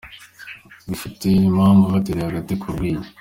Bafite 0.87 1.25
impamvu 1.49 1.85
batereye 1.93 2.27
agate 2.29 2.53
mu 2.61 2.69
ryinyo…. 2.75 3.07